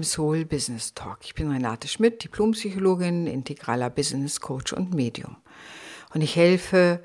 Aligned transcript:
Beim 0.00 0.04
Soul 0.04 0.46
Business 0.46 0.94
Talk. 0.94 1.18
Ich 1.24 1.34
bin 1.34 1.50
Renate 1.50 1.86
Schmidt, 1.86 2.24
Diplompsychologin, 2.24 3.26
integraler 3.26 3.90
Business 3.90 4.40
Coach 4.40 4.72
und 4.72 4.94
Medium. 4.94 5.36
Und 6.14 6.22
ich 6.22 6.36
helfe 6.36 7.02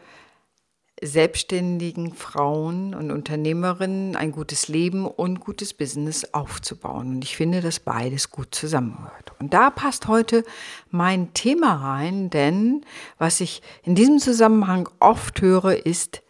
selbstständigen 1.04 2.14
Frauen 2.14 2.96
und 2.96 3.12
Unternehmerinnen 3.12 4.16
ein 4.16 4.32
gutes 4.32 4.70
Leben 4.70 5.06
und 5.06 5.42
gutes 5.42 5.74
Business 5.74 6.34
aufzubauen. 6.34 7.16
Und 7.16 7.26
ich 7.26 7.36
finde, 7.36 7.60
dass 7.60 7.82
beides 7.82 8.30
gut 8.30 8.56
zusammengehört. 8.56 9.34
Und 9.40 9.54
da 9.54 9.72
passt 9.72 10.08
heute 10.08 10.46
mein 10.90 11.34
Thema 11.34 11.76
rein, 11.76 12.30
denn 12.30 12.86
was 13.18 13.42
ich 13.42 13.62
in 13.84 13.96
diesem 13.96 14.20
Zusammenhang 14.20 14.88
oft 15.02 15.42
höre, 15.42 15.86
ist, 15.86 16.24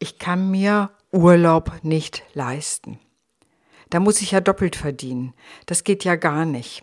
ich 0.00 0.18
kann 0.18 0.50
mir 0.50 0.90
Urlaub 1.12 1.70
nicht 1.84 2.24
leisten. 2.34 2.98
Da 3.92 4.00
muss 4.00 4.22
ich 4.22 4.30
ja 4.30 4.40
doppelt 4.40 4.74
verdienen. 4.74 5.34
Das 5.66 5.84
geht 5.84 6.02
ja 6.02 6.16
gar 6.16 6.46
nicht. 6.46 6.82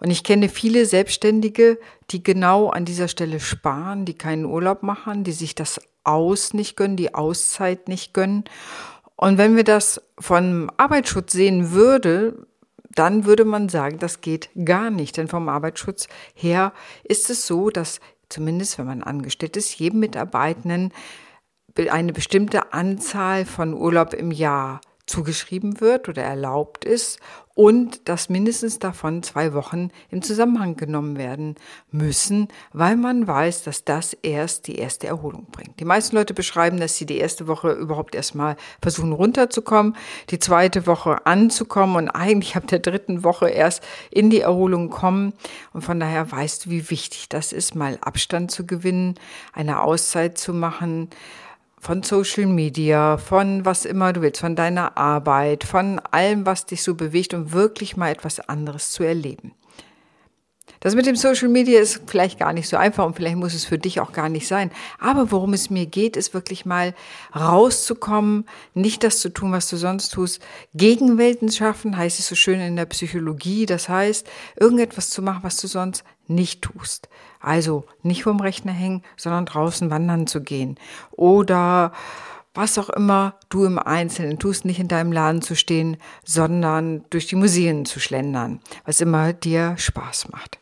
Und 0.00 0.10
ich 0.10 0.24
kenne 0.24 0.48
viele 0.48 0.86
Selbstständige, 0.86 1.78
die 2.10 2.22
genau 2.22 2.70
an 2.70 2.86
dieser 2.86 3.08
Stelle 3.08 3.40
sparen, 3.40 4.06
die 4.06 4.14
keinen 4.14 4.46
Urlaub 4.46 4.82
machen, 4.82 5.22
die 5.24 5.32
sich 5.32 5.54
das 5.54 5.82
Aus 6.02 6.54
nicht 6.54 6.78
gönnen, 6.78 6.96
die 6.96 7.14
Auszeit 7.14 7.88
nicht 7.88 8.14
gönnen. 8.14 8.44
Und 9.16 9.36
wenn 9.36 9.54
wir 9.54 9.64
das 9.64 10.00
von 10.18 10.72
Arbeitsschutz 10.78 11.34
sehen 11.34 11.72
würde, 11.72 12.46
dann 12.94 13.26
würde 13.26 13.44
man 13.44 13.68
sagen, 13.68 13.98
das 13.98 14.22
geht 14.22 14.48
gar 14.64 14.88
nicht. 14.88 15.18
Denn 15.18 15.28
vom 15.28 15.50
Arbeitsschutz 15.50 16.08
her 16.32 16.72
ist 17.02 17.28
es 17.28 17.46
so, 17.46 17.68
dass 17.68 18.00
zumindest 18.30 18.78
wenn 18.78 18.86
man 18.86 19.02
angestellt 19.02 19.58
ist, 19.58 19.78
jedem 19.78 20.00
Mitarbeitenden 20.00 20.90
eine 21.90 22.14
bestimmte 22.14 22.72
Anzahl 22.72 23.44
von 23.44 23.74
Urlaub 23.74 24.14
im 24.14 24.30
Jahr 24.30 24.80
zugeschrieben 25.06 25.80
wird 25.80 26.08
oder 26.08 26.22
erlaubt 26.22 26.84
ist 26.84 27.18
und 27.54 28.08
dass 28.08 28.28
mindestens 28.28 28.80
davon 28.80 29.22
zwei 29.22 29.52
Wochen 29.54 29.90
im 30.10 30.22
Zusammenhang 30.22 30.76
genommen 30.76 31.16
werden 31.16 31.54
müssen, 31.92 32.48
weil 32.72 32.96
man 32.96 33.26
weiß, 33.26 33.62
dass 33.62 33.84
das 33.84 34.14
erst 34.22 34.66
die 34.66 34.76
erste 34.76 35.06
Erholung 35.06 35.46
bringt. 35.52 35.78
Die 35.78 35.84
meisten 35.84 36.16
Leute 36.16 36.34
beschreiben, 36.34 36.80
dass 36.80 36.96
sie 36.96 37.06
die 37.06 37.18
erste 37.18 37.46
Woche 37.46 37.70
überhaupt 37.72 38.14
erstmal 38.14 38.56
versuchen 38.82 39.12
runterzukommen, 39.12 39.94
die 40.30 40.40
zweite 40.40 40.86
Woche 40.86 41.26
anzukommen 41.26 41.96
und 41.96 42.08
eigentlich 42.08 42.56
ab 42.56 42.66
der 42.66 42.80
dritten 42.80 43.22
Woche 43.22 43.48
erst 43.48 43.84
in 44.10 44.30
die 44.30 44.40
Erholung 44.40 44.90
kommen. 44.90 45.34
Und 45.72 45.82
von 45.82 46.00
daher 46.00 46.30
weißt 46.30 46.66
du, 46.66 46.70
wie 46.70 46.90
wichtig 46.90 47.28
das 47.28 47.52
ist, 47.52 47.76
mal 47.76 47.98
Abstand 48.00 48.50
zu 48.50 48.66
gewinnen, 48.66 49.14
eine 49.52 49.80
Auszeit 49.82 50.38
zu 50.38 50.52
machen, 50.52 51.08
von 51.84 52.02
Social 52.02 52.46
Media, 52.46 53.18
von 53.18 53.66
was 53.66 53.84
immer 53.84 54.14
du 54.14 54.22
willst, 54.22 54.40
von 54.40 54.56
deiner 54.56 54.96
Arbeit, 54.96 55.64
von 55.64 56.00
allem, 56.10 56.46
was 56.46 56.64
dich 56.64 56.82
so 56.82 56.94
bewegt 56.94 57.34
und 57.34 57.52
wirklich 57.52 57.94
mal 57.94 58.10
etwas 58.10 58.40
anderes 58.40 58.92
zu 58.92 59.02
erleben. 59.02 59.52
Das 60.80 60.94
mit 60.94 61.04
dem 61.04 61.16
Social 61.16 61.48
Media 61.48 61.80
ist 61.80 62.00
vielleicht 62.06 62.38
gar 62.38 62.54
nicht 62.54 62.68
so 62.68 62.78
einfach 62.78 63.04
und 63.04 63.16
vielleicht 63.16 63.36
muss 63.36 63.52
es 63.52 63.66
für 63.66 63.78
dich 63.78 64.00
auch 64.00 64.12
gar 64.12 64.30
nicht 64.30 64.46
sein. 64.48 64.70
Aber 64.98 65.30
worum 65.30 65.52
es 65.52 65.68
mir 65.68 65.84
geht, 65.84 66.16
ist 66.16 66.32
wirklich 66.32 66.64
mal 66.64 66.94
rauszukommen, 67.34 68.46
nicht 68.72 69.04
das 69.04 69.20
zu 69.20 69.28
tun, 69.28 69.52
was 69.52 69.68
du 69.68 69.76
sonst 69.76 70.10
tust. 70.10 70.40
Gegenwelten 70.74 71.50
schaffen, 71.50 71.96
heißt 71.96 72.18
es 72.18 72.28
so 72.28 72.34
schön 72.34 72.60
in 72.60 72.76
der 72.76 72.86
Psychologie. 72.86 73.66
Das 73.66 73.90
heißt, 73.90 74.26
irgendetwas 74.58 75.10
zu 75.10 75.20
machen, 75.20 75.42
was 75.42 75.58
du 75.58 75.68
sonst 75.68 76.04
nicht 76.26 76.62
tust. 76.62 77.08
Also 77.40 77.84
nicht 78.02 78.22
vom 78.22 78.40
Rechner 78.40 78.72
hängen, 78.72 79.02
sondern 79.16 79.46
draußen 79.46 79.90
wandern 79.90 80.26
zu 80.26 80.42
gehen. 80.42 80.78
Oder 81.12 81.92
was 82.54 82.78
auch 82.78 82.88
immer 82.88 83.34
du 83.48 83.64
im 83.64 83.78
Einzelnen 83.78 84.38
tust, 84.38 84.64
nicht 84.64 84.78
in 84.78 84.86
deinem 84.86 85.10
Laden 85.10 85.42
zu 85.42 85.56
stehen, 85.56 85.96
sondern 86.24 87.04
durch 87.10 87.26
die 87.26 87.34
Museen 87.34 87.84
zu 87.84 87.98
schlendern, 87.98 88.60
was 88.84 89.00
immer 89.00 89.32
dir 89.32 89.74
Spaß 89.76 90.28
macht. 90.30 90.58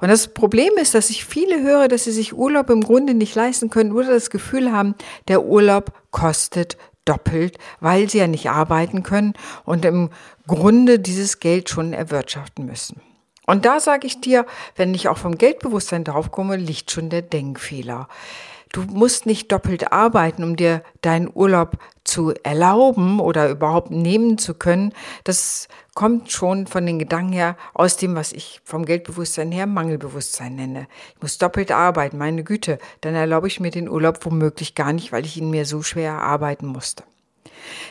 Und 0.00 0.08
das 0.08 0.28
Problem 0.28 0.72
ist, 0.80 0.94
dass 0.94 1.10
ich 1.10 1.24
viele 1.24 1.62
höre, 1.62 1.88
dass 1.88 2.04
sie 2.04 2.12
sich 2.12 2.34
Urlaub 2.34 2.70
im 2.70 2.82
Grunde 2.82 3.14
nicht 3.14 3.34
leisten 3.34 3.68
können 3.68 3.92
oder 3.92 4.08
das 4.08 4.30
Gefühl 4.30 4.72
haben, 4.72 4.94
der 5.28 5.44
Urlaub 5.44 5.92
kostet 6.10 6.78
doppelt, 7.04 7.58
weil 7.80 8.08
sie 8.08 8.18
ja 8.18 8.26
nicht 8.26 8.48
arbeiten 8.48 9.02
können 9.02 9.34
und 9.64 9.84
im 9.84 10.08
Grunde 10.46 10.98
dieses 10.98 11.40
Geld 11.40 11.68
schon 11.68 11.92
erwirtschaften 11.92 12.64
müssen. 12.64 13.02
Und 13.46 13.64
da 13.64 13.80
sage 13.80 14.06
ich 14.06 14.20
dir, 14.20 14.46
wenn 14.76 14.94
ich 14.94 15.08
auch 15.08 15.18
vom 15.18 15.36
Geldbewusstsein 15.36 16.04
draufkomme, 16.04 16.56
liegt 16.56 16.90
schon 16.90 17.10
der 17.10 17.22
Denkfehler. 17.22 18.08
Du 18.74 18.82
musst 18.82 19.24
nicht 19.24 19.52
doppelt 19.52 19.92
arbeiten, 19.92 20.42
um 20.42 20.56
dir 20.56 20.82
deinen 21.00 21.30
Urlaub 21.32 21.78
zu 22.02 22.34
erlauben 22.42 23.20
oder 23.20 23.48
überhaupt 23.48 23.92
nehmen 23.92 24.36
zu 24.36 24.54
können. 24.54 24.92
Das 25.22 25.68
kommt 25.94 26.32
schon 26.32 26.66
von 26.66 26.84
den 26.84 26.98
Gedanken 26.98 27.32
her 27.32 27.56
aus 27.72 27.96
dem, 27.96 28.16
was 28.16 28.32
ich 28.32 28.60
vom 28.64 28.84
Geldbewusstsein 28.84 29.52
her 29.52 29.66
Mangelbewusstsein 29.66 30.56
nenne. 30.56 30.88
Ich 31.14 31.22
muss 31.22 31.38
doppelt 31.38 31.70
arbeiten, 31.70 32.18
meine 32.18 32.42
Güte, 32.42 32.78
dann 33.00 33.14
erlaube 33.14 33.46
ich 33.46 33.60
mir 33.60 33.70
den 33.70 33.88
Urlaub 33.88 34.24
womöglich 34.24 34.74
gar 34.74 34.92
nicht, 34.92 35.12
weil 35.12 35.24
ich 35.24 35.36
ihn 35.36 35.50
mir 35.50 35.66
so 35.66 35.82
schwer 35.82 36.10
erarbeiten 36.10 36.66
musste. 36.66 37.04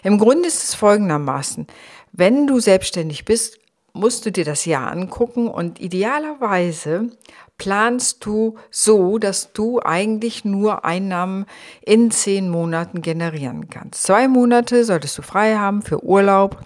Im 0.03 0.18
Grunde 0.18 0.50
ist 0.50 0.66
es 0.66 0.75
folgendermaßen. 0.75 1.66
Wenn 2.12 2.46
du 2.46 2.59
selbstständig 2.59 3.24
bist, 3.24 3.58
musst 3.94 4.26
du 4.26 4.31
dir 4.31 4.44
das 4.44 4.66
Jahr 4.66 4.92
angucken 4.92 5.48
und 5.48 5.80
idealerweise 5.80 7.09
planst 7.58 8.26
du 8.26 8.58
so, 8.72 9.20
dass 9.20 9.54
du 9.54 9.80
eigentlich 9.80 10.44
nur 10.44 10.84
Einnahmen 10.84 11.46
in 11.86 12.09
zehn 12.09 12.50
Monaten 12.50 13.02
generieren 13.04 13.70
kannst. 13.70 14.04
Zwei 14.04 14.28
Monate 14.28 14.84
solltest 14.84 15.18
du 15.20 15.22
frei 15.22 15.56
haben 15.56 15.84
für 15.84 16.04
Urlaub 16.04 16.66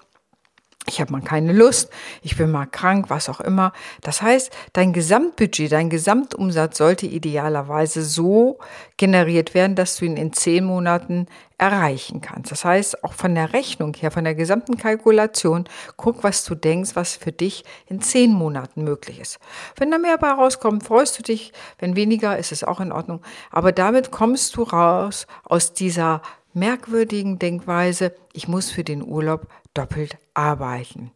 ich 0.89 1.01
habe 1.01 1.11
mal 1.11 1.21
keine 1.21 1.51
Lust, 1.51 1.89
ich 2.21 2.37
bin 2.37 2.49
mal 2.49 2.65
krank, 2.65 3.09
was 3.09 3.27
auch 3.27 3.41
immer. 3.41 3.73
Das 4.01 4.21
heißt, 4.21 4.51
dein 4.73 4.93
Gesamtbudget, 4.93 5.71
dein 5.71 5.89
Gesamtumsatz 5.89 6.77
sollte 6.77 7.05
idealerweise 7.05 8.03
so 8.03 8.59
generiert 8.95 9.53
werden, 9.53 9.75
dass 9.75 9.97
du 9.97 10.05
ihn 10.05 10.15
in 10.15 10.31
zehn 10.31 10.63
Monaten 10.63 11.27
erreichen 11.57 12.21
kannst. 12.21 12.51
Das 12.51 12.63
heißt, 12.63 13.03
auch 13.03 13.13
von 13.13 13.35
der 13.35 13.51
Rechnung 13.51 13.93
her, 13.95 14.11
von 14.11 14.23
der 14.23 14.35
gesamten 14.35 14.77
Kalkulation, 14.77 15.65
guck, 15.97 16.23
was 16.23 16.45
du 16.45 16.55
denkst, 16.55 16.91
was 16.93 17.15
für 17.15 17.31
dich 17.31 17.65
in 17.87 17.99
zehn 17.99 18.31
Monaten 18.31 18.83
möglich 18.83 19.19
ist. 19.19 19.39
Wenn 19.75 19.91
da 19.91 19.97
mehr 19.97 20.17
bei 20.17 20.31
rauskommt, 20.31 20.83
freust 20.83 21.19
du 21.19 21.23
dich. 21.23 21.51
Wenn 21.79 21.95
weniger, 21.95 22.37
ist 22.37 22.51
es 22.51 22.63
auch 22.63 22.79
in 22.79 22.91
Ordnung. 22.91 23.21
Aber 23.51 23.71
damit 23.71 24.11
kommst 24.11 24.55
du 24.55 24.63
raus 24.63 25.27
aus 25.43 25.73
dieser 25.73 26.21
merkwürdigen 26.53 27.39
Denkweise, 27.39 28.13
ich 28.33 28.47
muss 28.47 28.71
für 28.71 28.83
den 28.83 29.03
Urlaub 29.03 29.47
doppelt 29.77 30.17
arbeiten. 30.33 31.11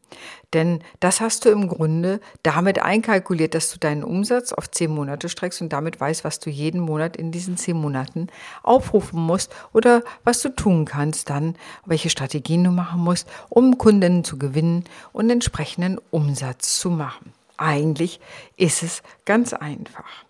Denn 0.54 0.84
das 1.00 1.22
hast 1.22 1.46
du 1.46 1.50
im 1.50 1.68
Grunde 1.68 2.20
damit 2.44 2.82
einkalkuliert, 2.82 3.56
dass 3.56 3.72
du 3.72 3.80
deinen 3.80 4.04
Umsatz 4.04 4.54
auf 4.54 4.70
zehn 4.70 4.92
Monate 4.92 5.30
streckst 5.30 5.62
und 5.62 5.74
damit 5.74 6.00
weißt, 6.00 6.24
was 6.24 6.40
du 6.40 6.50
jeden 6.50 6.82
Monat 6.82 7.18
in 7.18 7.32
diesen 7.32 7.58
zehn 7.58 7.78
Monaten 7.78 8.28
aufrufen 8.64 9.20
musst 9.20 9.54
oder 9.74 10.04
was 10.24 10.42
du 10.42 10.50
tun 10.50 10.86
kannst 10.86 11.30
dann, 11.30 11.56
welche 11.86 12.10
Strategien 12.10 12.64
du 12.64 12.72
machen 12.72 13.02
musst, 13.02 13.28
um 13.50 13.78
Kunden 13.78 14.24
zu 14.24 14.38
gewinnen 14.38 14.84
und 15.14 15.30
entsprechenden 15.30 16.00
Umsatz 16.12 16.80
zu 16.80 16.90
machen. 16.90 17.34
Eigentlich 17.58 18.20
ist 18.58 18.84
es 18.84 19.04
ganz 19.26 19.54
einfach. 19.54 20.26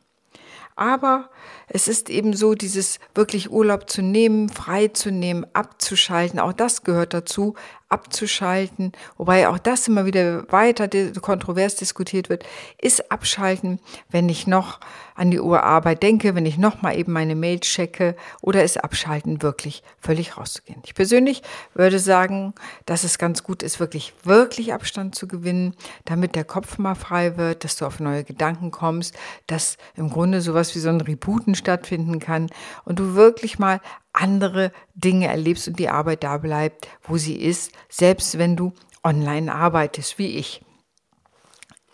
Aber 0.75 1.29
es 1.67 1.87
ist 1.87 2.09
eben 2.09 2.33
so, 2.33 2.55
dieses 2.55 2.99
wirklich 3.13 3.51
Urlaub 3.51 3.89
zu 3.89 4.01
nehmen, 4.01 4.49
frei 4.49 4.87
zu 4.87 5.11
nehmen, 5.11 5.45
abzuschalten. 5.53 6.39
Auch 6.39 6.53
das 6.53 6.83
gehört 6.83 7.13
dazu, 7.13 7.55
abzuschalten. 7.91 8.91
Wobei 9.17 9.47
auch 9.47 9.59
das 9.59 9.87
immer 9.87 10.05
wieder 10.05 10.51
weiter 10.51 10.87
kontrovers 11.21 11.75
diskutiert 11.75 12.29
wird. 12.29 12.45
Ist 12.79 13.11
abschalten, 13.11 13.79
wenn 14.09 14.29
ich 14.29 14.47
noch 14.47 14.79
an 15.15 15.29
die 15.29 15.39
Urarbeit 15.39 16.01
denke, 16.01 16.33
wenn 16.35 16.45
ich 16.45 16.57
noch 16.57 16.81
mal 16.81 16.97
eben 16.97 17.11
meine 17.11 17.35
Mail 17.35 17.59
checke 17.59 18.15
oder 18.41 18.63
ist 18.63 18.83
abschalten 18.83 19.41
wirklich 19.41 19.83
völlig 19.99 20.37
rauszugehen. 20.37 20.81
Ich 20.85 20.95
persönlich 20.95 21.43
würde 21.73 21.99
sagen, 21.99 22.53
dass 22.85 23.03
es 23.03 23.17
ganz 23.17 23.43
gut 23.43 23.61
ist, 23.61 23.79
wirklich, 23.79 24.13
wirklich 24.23 24.73
Abstand 24.73 25.13
zu 25.13 25.27
gewinnen, 25.27 25.75
damit 26.05 26.35
der 26.35 26.43
Kopf 26.43 26.77
mal 26.77 26.95
frei 26.95 27.37
wird, 27.37 27.63
dass 27.63 27.75
du 27.75 27.85
auf 27.85 27.99
neue 27.99 28.23
Gedanken 28.23 28.71
kommst, 28.71 29.15
dass 29.47 29.77
im 29.95 30.09
Grunde 30.09 30.41
sowas 30.41 30.73
wie 30.75 30.79
so 30.79 30.89
ein 30.89 31.01
Rebooten 31.01 31.55
stattfinden 31.55 32.19
kann 32.19 32.49
und 32.85 32.99
du 32.99 33.13
wirklich 33.13 33.59
mal 33.59 33.79
andere 34.13 34.71
Dinge 34.93 35.27
erlebst 35.27 35.67
und 35.67 35.79
die 35.79 35.89
Arbeit 35.89 36.23
da 36.23 36.37
bleibt, 36.37 36.87
wo 37.03 37.17
sie 37.17 37.35
ist, 37.35 37.71
selbst 37.89 38.37
wenn 38.37 38.55
du 38.55 38.73
online 39.03 39.53
arbeitest, 39.53 40.17
wie 40.17 40.37
ich. 40.37 40.61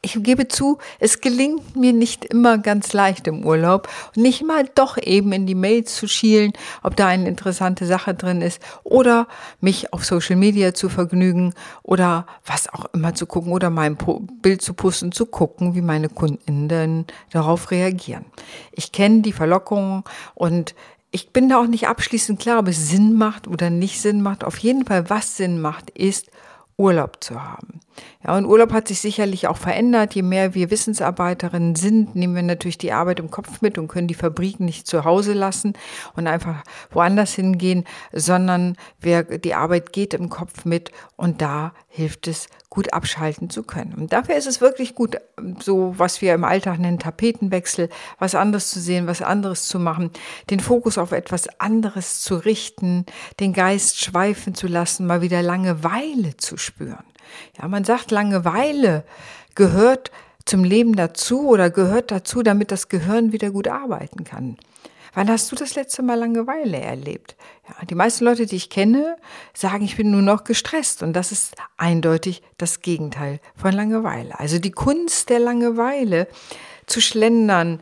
Ich 0.03 0.23
gebe 0.23 0.47
zu, 0.47 0.77
es 0.99 1.21
gelingt 1.21 1.75
mir 1.75 1.91
nicht 1.91 2.23
immer 2.23 2.59
ganz 2.59 2.93
leicht 2.93 3.27
im 3.27 3.45
Urlaub 3.45 3.89
nicht 4.15 4.43
mal 4.43 4.69
doch 4.75 4.97
eben 4.97 5.33
in 5.33 5.47
die 5.47 5.55
Mails 5.55 5.95
zu 5.95 6.07
schielen, 6.07 6.53
ob 6.83 6.95
da 6.95 7.07
eine 7.07 7.27
interessante 7.27 7.85
Sache 7.85 8.13
drin 8.13 8.41
ist 8.41 8.61
oder 8.83 9.27
mich 9.59 9.91
auf 9.93 10.05
Social 10.05 10.35
Media 10.35 10.73
zu 10.73 10.87
vergnügen 10.87 11.53
oder 11.81 12.27
was 12.45 12.71
auch 12.71 12.85
immer 12.93 13.15
zu 13.15 13.25
gucken 13.25 13.51
oder 13.51 13.69
mein 13.69 13.97
Bild 14.41 14.61
zu 14.61 14.75
posten, 14.75 15.11
zu 15.11 15.25
gucken, 15.25 15.75
wie 15.75 15.81
meine 15.81 16.09
Kunden 16.09 17.05
darauf 17.31 17.71
reagieren. 17.71 18.25
Ich 18.71 18.91
kenne 18.91 19.23
die 19.23 19.33
Verlockungen 19.33 20.03
und 20.35 20.75
ich 21.11 21.31
bin 21.31 21.49
da 21.49 21.59
auch 21.59 21.67
nicht 21.67 21.87
abschließend 21.87 22.39
klar, 22.39 22.59
ob 22.59 22.67
es 22.67 22.89
Sinn 22.89 23.15
macht 23.15 23.47
oder 23.47 23.69
nicht 23.69 24.01
Sinn 24.01 24.21
macht. 24.21 24.43
Auf 24.43 24.57
jeden 24.57 24.85
Fall, 24.85 25.09
was 25.09 25.37
Sinn 25.37 25.61
macht, 25.61 25.89
ist 25.91 26.29
Urlaub 26.77 27.23
zu 27.23 27.43
haben. 27.43 27.79
Ja, 28.23 28.37
und 28.37 28.45
Urlaub 28.45 28.71
hat 28.71 28.87
sich 28.87 28.99
sicherlich 28.99 29.47
auch 29.47 29.57
verändert. 29.57 30.13
Je 30.13 30.21
mehr 30.21 30.53
wir 30.53 30.69
Wissensarbeiterinnen 30.69 31.75
sind, 31.75 32.15
nehmen 32.15 32.35
wir 32.35 32.43
natürlich 32.43 32.77
die 32.77 32.91
Arbeit 32.91 33.19
im 33.19 33.31
Kopf 33.31 33.61
mit 33.61 33.79
und 33.79 33.87
können 33.87 34.07
die 34.07 34.13
Fabriken 34.13 34.65
nicht 34.65 34.85
zu 34.85 35.03
Hause 35.03 35.33
lassen 35.33 35.73
und 36.15 36.27
einfach 36.27 36.63
woanders 36.91 37.33
hingehen, 37.33 37.85
sondern 38.13 38.77
wir, 38.99 39.23
die 39.23 39.55
Arbeit 39.55 39.91
geht 39.91 40.13
im 40.13 40.29
Kopf 40.29 40.65
mit 40.65 40.91
und 41.15 41.41
da 41.41 41.73
hilft 41.87 42.27
es, 42.27 42.47
gut 42.69 42.93
abschalten 42.93 43.49
zu 43.49 43.63
können. 43.63 43.93
Und 43.93 44.13
dafür 44.13 44.35
ist 44.35 44.45
es 44.45 44.61
wirklich 44.61 44.93
gut, 44.93 45.17
so 45.59 45.95
was 45.97 46.21
wir 46.21 46.33
im 46.35 46.43
Alltag 46.43 46.77
nennen, 46.79 46.99
Tapetenwechsel, 46.99 47.89
was 48.19 48.35
anderes 48.35 48.69
zu 48.69 48.79
sehen, 48.79 49.07
was 49.07 49.21
anderes 49.21 49.67
zu 49.67 49.79
machen, 49.79 50.11
den 50.51 50.59
Fokus 50.59 50.97
auf 50.97 51.11
etwas 51.11 51.47
anderes 51.59 52.21
zu 52.21 52.35
richten, 52.35 53.05
den 53.39 53.53
Geist 53.53 54.03
schweifen 54.03 54.53
zu 54.53 54.67
lassen, 54.67 55.07
mal 55.07 55.21
wieder 55.21 55.41
Langeweile 55.41 56.37
zu 56.37 56.57
spüren. 56.67 57.03
Ja, 57.59 57.67
man 57.67 57.83
sagt, 57.83 58.11
Langeweile 58.11 59.03
gehört 59.55 60.11
zum 60.45 60.63
Leben 60.63 60.95
dazu 60.95 61.47
oder 61.47 61.69
gehört 61.69 62.11
dazu, 62.11 62.43
damit 62.43 62.71
das 62.71 62.87
Gehirn 62.87 63.31
wieder 63.31 63.49
gut 63.49 63.67
arbeiten 63.67 64.23
kann. 64.23 64.57
Wann 65.13 65.29
hast 65.31 65.51
du 65.51 65.55
das 65.55 65.73
letzte 65.73 66.03
Mal 66.03 66.19
Langeweile 66.19 66.77
erlebt? 66.79 67.35
Ja, 67.67 67.85
die 67.85 67.95
meisten 67.95 68.23
Leute, 68.23 68.45
die 68.45 68.55
ich 68.55 68.69
kenne, 68.69 69.17
sagen, 69.53 69.83
ich 69.83 69.97
bin 69.97 70.11
nur 70.11 70.21
noch 70.21 70.43
gestresst. 70.43 71.01
Und 71.01 71.13
das 71.13 71.31
ist 71.31 71.55
eindeutig 71.75 72.43
das 72.59 72.81
Gegenteil 72.81 73.39
von 73.55 73.73
Langeweile. 73.73 74.39
Also 74.39 74.59
die 74.59 74.69
Kunst 74.69 75.29
der 75.29 75.39
Langeweile, 75.39 76.27
zu 76.85 77.01
schlendern, 77.01 77.81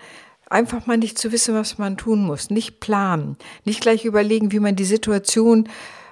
einfach 0.49 0.85
mal 0.85 0.97
nicht 0.97 1.17
zu 1.17 1.31
wissen, 1.31 1.55
was 1.55 1.77
man 1.77 1.97
tun 1.97 2.23
muss, 2.23 2.49
nicht 2.49 2.79
planen, 2.79 3.37
nicht 3.65 3.81
gleich 3.81 4.05
überlegen, 4.05 4.51
wie 4.51 4.59
man 4.59 4.75
die 4.75 4.85
Situation 4.85 5.67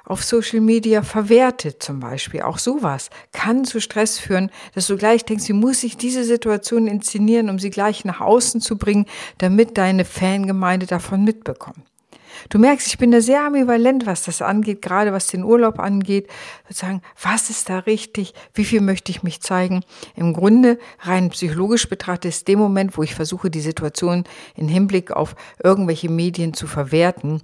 auf 0.05 0.23
Social 0.23 0.59
Media 0.59 1.01
verwertet 1.01 1.81
zum 1.81 1.99
Beispiel. 1.99 2.41
Auch 2.41 2.57
sowas 2.57 3.09
kann 3.31 3.65
zu 3.65 3.79
Stress 3.79 4.19
führen, 4.19 4.51
dass 4.75 4.87
du 4.87 4.97
gleich 4.97 5.25
denkst, 5.25 5.47
wie 5.47 5.53
muss 5.53 5.83
ich 5.83 5.97
diese 5.97 6.23
Situation 6.23 6.87
inszenieren, 6.87 7.49
um 7.49 7.59
sie 7.59 7.69
gleich 7.69 8.03
nach 8.03 8.21
außen 8.21 8.61
zu 8.61 8.77
bringen, 8.77 9.05
damit 9.37 9.77
deine 9.77 10.05
Fangemeinde 10.05 10.85
davon 10.85 11.23
mitbekommt. 11.23 11.85
Du 12.49 12.59
merkst, 12.59 12.87
ich 12.87 12.97
bin 12.97 13.11
da 13.11 13.21
sehr 13.21 13.45
ambivalent, 13.45 14.05
was 14.05 14.23
das 14.23 14.41
angeht, 14.41 14.81
gerade 14.81 15.13
was 15.13 15.27
den 15.27 15.43
Urlaub 15.43 15.79
angeht. 15.79 16.27
Sozusagen, 16.67 17.01
was 17.21 17.49
ist 17.49 17.69
da 17.69 17.79
richtig? 17.79 18.33
Wie 18.53 18.65
viel 18.65 18.81
möchte 18.81 19.11
ich 19.11 19.23
mich 19.23 19.41
zeigen? 19.41 19.83
Im 20.15 20.33
Grunde, 20.33 20.79
rein 20.99 21.29
psychologisch 21.29 21.87
betrachtet, 21.87 22.29
ist 22.29 22.47
dem 22.47 22.59
Moment, 22.59 22.97
wo 22.97 23.03
ich 23.03 23.15
versuche, 23.15 23.49
die 23.49 23.61
Situation 23.61 24.23
in 24.55 24.67
Hinblick 24.67 25.11
auf 25.11 25.35
irgendwelche 25.63 26.09
Medien 26.09 26.53
zu 26.53 26.67
verwerten, 26.67 27.41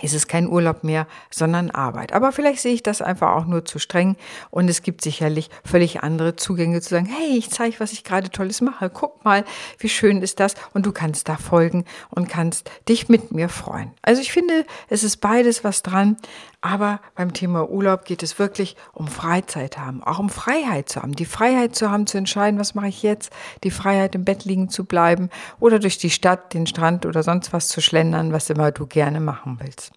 ist 0.00 0.14
es 0.14 0.28
kein 0.28 0.48
Urlaub 0.48 0.84
mehr, 0.84 1.06
sondern 1.30 1.70
Arbeit. 1.70 2.12
Aber 2.12 2.32
vielleicht 2.32 2.60
sehe 2.60 2.74
ich 2.74 2.82
das 2.82 3.02
einfach 3.02 3.34
auch 3.34 3.46
nur 3.46 3.64
zu 3.64 3.78
streng 3.78 4.16
und 4.50 4.68
es 4.68 4.82
gibt 4.82 5.02
sicherlich 5.02 5.50
völlig 5.64 6.02
andere 6.02 6.36
Zugänge 6.36 6.80
zu 6.80 6.90
sagen, 6.90 7.06
hey, 7.06 7.36
ich 7.36 7.50
zeige, 7.50 7.80
was 7.80 7.92
ich 7.92 8.04
gerade 8.04 8.30
Tolles 8.30 8.60
mache. 8.60 8.90
Guck 8.90 9.24
mal, 9.24 9.44
wie 9.78 9.88
schön 9.88 10.22
ist 10.22 10.40
das 10.40 10.54
und 10.72 10.86
du 10.86 10.92
kannst 10.92 11.28
da 11.28 11.36
folgen 11.36 11.84
und 12.10 12.28
kannst 12.28 12.70
dich 12.88 13.08
mit 13.08 13.32
mir 13.32 13.48
freuen. 13.48 13.92
Also 14.02 14.22
ich 14.22 14.32
finde, 14.32 14.64
es 14.88 15.02
ist 15.02 15.18
beides 15.18 15.64
was 15.64 15.82
dran, 15.82 16.16
aber 16.60 17.00
beim 17.14 17.32
Thema 17.32 17.68
Urlaub 17.68 18.04
geht 18.04 18.22
es 18.22 18.38
wirklich 18.38 18.76
um 18.92 19.06
Freizeit 19.06 19.78
haben, 19.78 20.02
auch 20.02 20.18
um 20.18 20.28
Freiheit 20.28 20.88
zu 20.88 21.02
haben. 21.02 21.12
Die 21.12 21.24
Freiheit 21.24 21.76
zu 21.76 21.90
haben, 21.90 22.06
zu 22.06 22.18
entscheiden, 22.18 22.58
was 22.58 22.74
mache 22.74 22.88
ich 22.88 23.02
jetzt, 23.02 23.32
die 23.62 23.70
Freiheit 23.70 24.14
im 24.14 24.24
Bett 24.24 24.44
liegen 24.44 24.68
zu 24.68 24.84
bleiben 24.84 25.30
oder 25.60 25.78
durch 25.78 25.98
die 25.98 26.10
Stadt, 26.10 26.54
den 26.54 26.66
Strand 26.66 27.06
oder 27.06 27.22
sonst 27.22 27.52
was 27.52 27.68
zu 27.68 27.80
schlendern, 27.80 28.32
was 28.32 28.50
immer 28.50 28.72
du 28.72 28.86
gerne 28.86 29.20
machen 29.20 29.58
willst. 29.60 29.87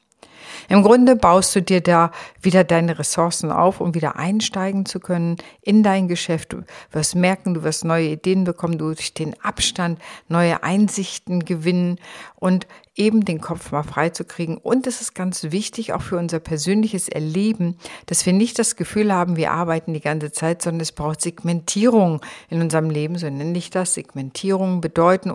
Im 0.69 0.83
Grunde 0.83 1.15
baust 1.15 1.55
du 1.55 1.61
dir 1.61 1.81
da 1.81 2.11
wieder 2.41 2.63
deine 2.63 2.99
Ressourcen 2.99 3.51
auf, 3.51 3.81
um 3.81 3.93
wieder 3.93 4.15
einsteigen 4.15 4.85
zu 4.85 4.99
können 4.99 5.37
in 5.61 5.83
dein 5.83 6.07
Geschäft. 6.07 6.53
Du 6.53 6.63
wirst 6.91 7.15
merken, 7.15 7.53
du 7.53 7.63
wirst 7.63 7.85
neue 7.85 8.09
Ideen 8.09 8.43
bekommen, 8.43 8.77
du 8.77 8.93
durch 8.93 9.13
den 9.13 9.35
Abstand 9.41 9.99
neue 10.27 10.63
Einsichten 10.63 11.45
gewinnen 11.45 11.99
und 12.35 12.67
eben 12.95 13.23
den 13.23 13.39
Kopf 13.39 13.71
mal 13.71 13.83
frei 13.83 14.09
zu 14.09 14.25
kriegen. 14.25 14.57
Und 14.57 14.85
es 14.85 15.01
ist 15.01 15.15
ganz 15.15 15.43
wichtig, 15.43 15.93
auch 15.93 16.01
für 16.01 16.17
unser 16.17 16.39
persönliches 16.39 17.07
Erleben, 17.07 17.77
dass 18.05 18.25
wir 18.25 18.33
nicht 18.33 18.59
das 18.59 18.75
Gefühl 18.75 19.13
haben, 19.13 19.37
wir 19.37 19.51
arbeiten 19.51 19.93
die 19.93 20.01
ganze 20.01 20.31
Zeit, 20.31 20.61
sondern 20.61 20.81
es 20.81 20.91
braucht 20.91 21.21
Segmentierung 21.21 22.21
in 22.49 22.61
unserem 22.61 22.89
Leben. 22.89 23.17
So 23.17 23.29
nenne 23.29 23.57
ich 23.57 23.69
das. 23.69 23.93
Segmentierung 23.93 24.81
bedeuten 24.81 25.33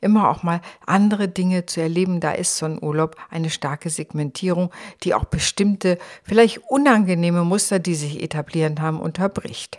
immer 0.00 0.30
auch 0.30 0.42
mal 0.42 0.60
andere 0.86 1.28
Dinge 1.28 1.66
zu 1.66 1.80
erleben. 1.80 2.20
Da 2.20 2.32
ist 2.32 2.56
so 2.56 2.66
ein 2.66 2.82
Urlaub 2.82 3.16
eine 3.30 3.50
starke 3.50 3.90
Segmentierung, 3.90 4.33
die 4.42 5.14
auch 5.14 5.24
bestimmte, 5.24 5.98
vielleicht 6.22 6.58
unangenehme 6.68 7.44
Muster, 7.44 7.78
die 7.78 7.94
sich 7.94 8.22
etablieren 8.22 8.80
haben, 8.80 9.00
unterbricht. 9.00 9.78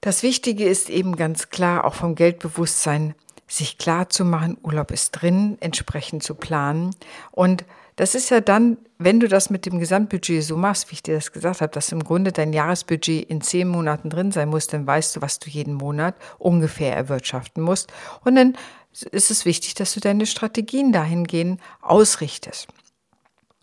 Das 0.00 0.22
Wichtige 0.22 0.64
ist 0.64 0.90
eben 0.90 1.16
ganz 1.16 1.48
klar 1.48 1.84
auch 1.84 1.94
vom 1.94 2.14
Geldbewusstsein 2.14 3.14
sich 3.46 3.78
klar 3.78 4.08
zu 4.08 4.24
machen, 4.24 4.58
Urlaub 4.62 4.90
ist 4.90 5.12
drin, 5.12 5.56
entsprechend 5.60 6.22
zu 6.22 6.34
planen. 6.34 6.94
Und 7.30 7.64
das 7.96 8.14
ist 8.14 8.30
ja 8.30 8.40
dann, 8.40 8.76
wenn 8.98 9.20
du 9.20 9.28
das 9.28 9.50
mit 9.50 9.66
dem 9.66 9.78
Gesamtbudget 9.78 10.42
so 10.42 10.56
machst, 10.56 10.90
wie 10.90 10.94
ich 10.94 11.02
dir 11.02 11.14
das 11.14 11.30
gesagt 11.30 11.60
habe, 11.60 11.72
dass 11.72 11.92
im 11.92 12.02
Grunde 12.02 12.32
dein 12.32 12.52
Jahresbudget 12.52 13.30
in 13.30 13.40
zehn 13.40 13.68
Monaten 13.68 14.10
drin 14.10 14.32
sein 14.32 14.48
muss, 14.48 14.66
dann 14.66 14.86
weißt 14.86 15.16
du, 15.16 15.22
was 15.22 15.38
du 15.38 15.48
jeden 15.48 15.74
Monat 15.74 16.16
ungefähr 16.38 16.96
erwirtschaften 16.96 17.62
musst. 17.62 17.92
Und 18.24 18.34
dann 18.34 18.56
ist 19.02 19.30
es 19.30 19.44
wichtig, 19.44 19.74
dass 19.74 19.94
du 19.94 20.00
deine 20.00 20.26
Strategien 20.26 20.92
dahingehend 20.92 21.60
ausrichtest. 21.80 22.68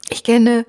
Ich 0.10 0.24
kenne 0.24 0.66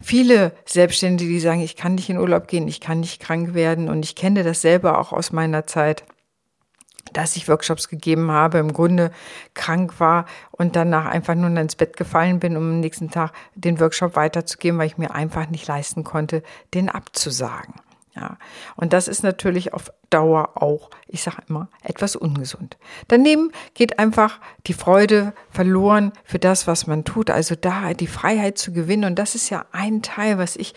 viele 0.00 0.52
Selbstständige, 0.66 1.30
die 1.30 1.40
sagen, 1.40 1.60
ich 1.60 1.76
kann 1.76 1.94
nicht 1.94 2.10
in 2.10 2.18
Urlaub 2.18 2.48
gehen, 2.48 2.66
ich 2.66 2.80
kann 2.80 3.00
nicht 3.00 3.20
krank 3.20 3.54
werden. 3.54 3.88
Und 3.88 4.04
ich 4.04 4.14
kenne 4.14 4.42
das 4.42 4.60
selber 4.60 4.98
auch 4.98 5.12
aus 5.12 5.32
meiner 5.32 5.66
Zeit 5.66 6.04
dass 7.12 7.36
ich 7.36 7.48
Workshops 7.48 7.88
gegeben 7.88 8.30
habe, 8.30 8.58
im 8.58 8.72
Grunde 8.72 9.10
krank 9.54 9.98
war 10.00 10.26
und 10.52 10.76
danach 10.76 11.06
einfach 11.06 11.34
nur 11.34 11.50
ins 11.50 11.76
Bett 11.76 11.96
gefallen 11.96 12.40
bin, 12.40 12.56
um 12.56 12.62
am 12.62 12.80
nächsten 12.80 13.10
Tag 13.10 13.32
den 13.54 13.80
Workshop 13.80 14.16
weiterzugeben, 14.16 14.78
weil 14.78 14.86
ich 14.86 14.98
mir 14.98 15.12
einfach 15.12 15.48
nicht 15.48 15.66
leisten 15.66 16.04
konnte, 16.04 16.42
den 16.74 16.88
abzusagen. 16.88 17.74
Ja, 18.14 18.38
und 18.74 18.92
das 18.92 19.06
ist 19.06 19.22
natürlich 19.22 19.72
auf 19.72 19.92
Dauer 20.10 20.60
auch, 20.60 20.90
ich 21.06 21.22
sage 21.22 21.42
immer, 21.48 21.68
etwas 21.84 22.16
ungesund. 22.16 22.76
Daneben 23.06 23.52
geht 23.74 24.00
einfach 24.00 24.40
die 24.66 24.72
Freude 24.72 25.32
verloren 25.50 26.12
für 26.24 26.40
das, 26.40 26.66
was 26.66 26.88
man 26.88 27.04
tut. 27.04 27.30
Also 27.30 27.54
da 27.54 27.94
die 27.94 28.08
Freiheit 28.08 28.58
zu 28.58 28.72
gewinnen. 28.72 29.04
Und 29.04 29.18
das 29.18 29.36
ist 29.36 29.48
ja 29.50 29.64
ein 29.70 30.02
Teil, 30.02 30.38
was 30.38 30.56
ich 30.56 30.74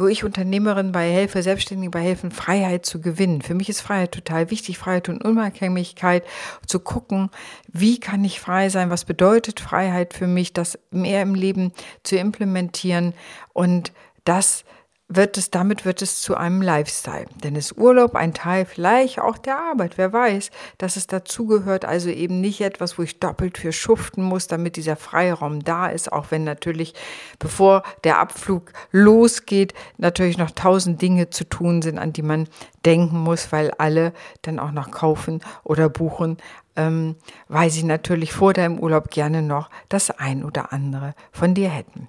wo 0.00 0.06
ich 0.06 0.24
Unternehmerin 0.24 0.92
bei 0.92 1.10
helfe, 1.12 1.42
Selbstständigen 1.42 1.90
bei 1.90 2.00
helfen, 2.00 2.30
Freiheit 2.30 2.86
zu 2.86 3.02
gewinnen. 3.02 3.42
Für 3.42 3.52
mich 3.52 3.68
ist 3.68 3.82
Freiheit 3.82 4.12
total 4.12 4.50
wichtig, 4.50 4.78
Freiheit 4.78 5.10
und 5.10 5.22
Unabhängigkeit, 5.22 6.24
zu 6.66 6.80
gucken, 6.80 7.28
wie 7.68 8.00
kann 8.00 8.24
ich 8.24 8.40
frei 8.40 8.70
sein, 8.70 8.88
was 8.88 9.04
bedeutet 9.04 9.60
Freiheit 9.60 10.14
für 10.14 10.26
mich, 10.26 10.54
das 10.54 10.78
mehr 10.90 11.20
im 11.20 11.34
Leben 11.34 11.72
zu 12.02 12.16
implementieren 12.16 13.12
und 13.52 13.92
das 14.24 14.64
wird 15.12 15.36
es, 15.36 15.50
damit 15.50 15.84
wird 15.84 16.02
es 16.02 16.22
zu 16.22 16.36
einem 16.36 16.62
Lifestyle. 16.62 17.26
Denn 17.42 17.56
ist 17.56 17.76
Urlaub 17.76 18.14
ein 18.14 18.32
Teil 18.32 18.64
vielleicht 18.64 19.18
auch 19.18 19.36
der 19.36 19.58
Arbeit. 19.58 19.98
Wer 19.98 20.12
weiß, 20.12 20.50
dass 20.78 20.96
es 20.96 21.08
dazugehört, 21.08 21.84
also 21.84 22.08
eben 22.08 22.40
nicht 22.40 22.60
etwas, 22.60 22.96
wo 22.96 23.02
ich 23.02 23.18
doppelt 23.18 23.58
für 23.58 23.72
schuften 23.72 24.22
muss, 24.22 24.46
damit 24.46 24.76
dieser 24.76 24.94
Freiraum 24.94 25.64
da 25.64 25.88
ist, 25.88 26.12
auch 26.12 26.26
wenn 26.30 26.44
natürlich, 26.44 26.94
bevor 27.40 27.82
der 28.04 28.20
Abflug 28.20 28.72
losgeht, 28.92 29.74
natürlich 29.98 30.38
noch 30.38 30.52
tausend 30.52 31.02
Dinge 31.02 31.28
zu 31.28 31.44
tun 31.44 31.82
sind, 31.82 31.98
an 31.98 32.12
die 32.12 32.22
man 32.22 32.48
denken 32.86 33.18
muss, 33.18 33.50
weil 33.50 33.72
alle 33.72 34.12
dann 34.42 34.60
auch 34.60 34.70
noch 34.70 34.92
kaufen 34.92 35.42
oder 35.64 35.88
buchen, 35.88 36.38
ähm, 36.76 37.16
weil 37.48 37.70
sie 37.70 37.82
natürlich 37.82 38.32
vor 38.32 38.52
deinem 38.52 38.78
Urlaub 38.78 39.10
gerne 39.10 39.42
noch 39.42 39.70
das 39.88 40.10
ein 40.12 40.44
oder 40.44 40.72
andere 40.72 41.14
von 41.32 41.54
dir 41.54 41.68
hätten. 41.68 42.08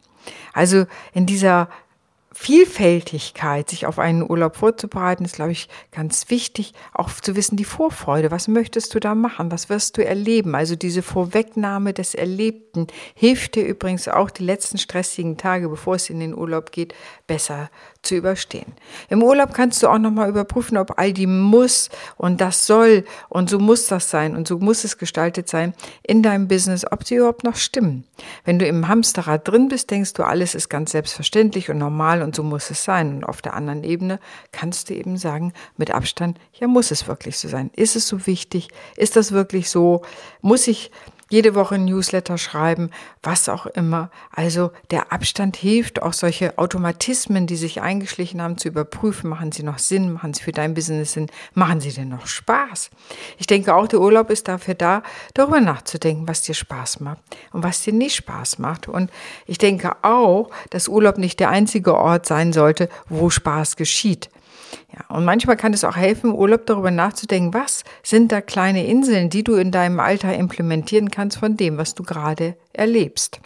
Also 0.53 0.85
in 1.13 1.25
dieser 1.25 1.67
Vielfältigkeit, 2.33 3.69
sich 3.69 3.85
auf 3.85 3.99
einen 3.99 4.29
Urlaub 4.29 4.55
vorzubereiten, 4.55 5.25
ist, 5.25 5.35
glaube 5.35 5.51
ich, 5.51 5.67
ganz 5.91 6.29
wichtig, 6.29 6.73
auch 6.93 7.09
zu 7.11 7.35
wissen, 7.35 7.57
die 7.57 7.65
Vorfreude. 7.65 8.31
Was 8.31 8.47
möchtest 8.47 8.95
du 8.95 9.01
da 9.01 9.15
machen? 9.15 9.51
Was 9.51 9.67
wirst 9.67 9.97
du 9.97 10.05
erleben? 10.05 10.55
Also 10.55 10.77
diese 10.77 11.01
Vorwegnahme 11.01 11.93
des 11.93 12.15
Erlebten 12.15 12.87
hilft 13.15 13.55
dir 13.55 13.65
übrigens 13.65 14.07
auch 14.07 14.29
die 14.29 14.45
letzten 14.45 14.77
stressigen 14.77 15.35
Tage, 15.35 15.67
bevor 15.67 15.95
es 15.95 16.09
in 16.09 16.21
den 16.21 16.33
Urlaub 16.33 16.71
geht, 16.71 16.95
besser 17.27 17.69
zu 18.03 18.15
überstehen. 18.15 18.73
Im 19.09 19.21
Urlaub 19.21 19.53
kannst 19.53 19.83
du 19.83 19.87
auch 19.87 19.99
nochmal 19.99 20.29
überprüfen, 20.29 20.77
ob 20.77 20.97
all 20.97 21.13
die 21.13 21.27
muss 21.27 21.89
und 22.17 22.41
das 22.41 22.65
soll 22.65 23.05
und 23.29 23.49
so 23.49 23.59
muss 23.59 23.87
das 23.87 24.09
sein 24.09 24.35
und 24.35 24.47
so 24.47 24.57
muss 24.57 24.83
es 24.83 24.97
gestaltet 24.97 25.47
sein 25.47 25.73
in 26.03 26.23
deinem 26.23 26.47
Business, 26.47 26.85
ob 26.91 27.05
sie 27.05 27.15
überhaupt 27.15 27.43
noch 27.43 27.55
stimmen. 27.55 28.05
Wenn 28.43 28.57
du 28.57 28.65
im 28.65 28.87
Hamsterrad 28.87 29.47
drin 29.47 29.67
bist, 29.67 29.91
denkst 29.91 30.13
du, 30.13 30.23
alles 30.23 30.55
ist 30.55 30.69
ganz 30.69 30.91
selbstverständlich 30.91 31.69
und 31.69 31.77
normal 31.77 32.23
und 32.23 32.35
so 32.35 32.43
muss 32.43 32.71
es 32.71 32.83
sein. 32.83 33.15
Und 33.15 33.23
auf 33.23 33.41
der 33.41 33.53
anderen 33.53 33.83
Ebene 33.83 34.19
kannst 34.51 34.89
du 34.89 34.95
eben 34.95 35.17
sagen, 35.17 35.53
mit 35.77 35.91
Abstand, 35.91 36.39
ja, 36.53 36.67
muss 36.67 36.91
es 36.91 37.07
wirklich 37.07 37.37
so 37.37 37.47
sein? 37.47 37.69
Ist 37.75 37.95
es 37.95 38.07
so 38.07 38.25
wichtig? 38.25 38.69
Ist 38.97 39.15
das 39.15 39.31
wirklich 39.31 39.69
so? 39.69 40.01
Muss 40.41 40.67
ich 40.67 40.91
jede 41.31 41.55
Woche 41.55 41.77
Newsletter 41.77 42.37
schreiben, 42.37 42.91
was 43.23 43.47
auch 43.47 43.65
immer. 43.65 44.11
Also 44.31 44.71
der 44.91 45.13
Abstand 45.13 45.55
hilft, 45.55 46.01
auch 46.01 46.11
solche 46.11 46.57
Automatismen, 46.57 47.47
die 47.47 47.55
sich 47.55 47.81
eingeschlichen 47.81 48.41
haben, 48.41 48.57
zu 48.57 48.67
überprüfen. 48.67 49.29
Machen 49.29 49.53
sie 49.53 49.63
noch 49.63 49.79
Sinn? 49.79 50.11
Machen 50.11 50.33
sie 50.33 50.43
für 50.43 50.51
dein 50.51 50.73
Business 50.73 51.13
Sinn? 51.13 51.27
Machen 51.53 51.79
sie 51.79 51.93
denn 51.93 52.09
noch 52.09 52.27
Spaß? 52.27 52.89
Ich 53.37 53.47
denke 53.47 53.73
auch, 53.73 53.87
der 53.87 54.01
Urlaub 54.01 54.29
ist 54.29 54.49
dafür 54.49 54.73
da, 54.73 55.03
darüber 55.33 55.61
nachzudenken, 55.61 56.27
was 56.27 56.41
dir 56.41 56.53
Spaß 56.53 56.99
macht 56.99 57.21
und 57.53 57.63
was 57.63 57.81
dir 57.81 57.93
nicht 57.93 58.15
Spaß 58.15 58.59
macht. 58.59 58.89
Und 58.89 59.09
ich 59.47 59.57
denke 59.57 60.03
auch, 60.03 60.51
dass 60.69 60.89
Urlaub 60.89 61.17
nicht 61.17 61.39
der 61.39 61.49
einzige 61.49 61.95
Ort 61.95 62.25
sein 62.25 62.51
sollte, 62.51 62.89
wo 63.07 63.29
Spaß 63.29 63.77
geschieht. 63.77 64.29
Ja, 64.93 65.15
und 65.15 65.25
manchmal 65.25 65.57
kann 65.57 65.73
es 65.73 65.83
auch 65.83 65.95
helfen, 65.95 66.33
Urlaub 66.33 66.65
darüber 66.65 66.91
nachzudenken, 66.91 67.53
was 67.53 67.83
sind 68.03 68.31
da 68.31 68.41
kleine 68.41 68.85
Inseln, 68.85 69.29
die 69.29 69.43
du 69.43 69.55
in 69.55 69.71
deinem 69.71 69.99
Alltag 69.99 70.37
implementieren 70.37 71.11
kannst 71.11 71.37
von 71.37 71.57
dem, 71.57 71.77
was 71.77 71.95
du 71.95 72.03
gerade 72.03 72.55
erlebst. 72.73 73.41